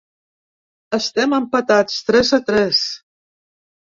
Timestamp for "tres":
2.07-2.31, 2.47-2.81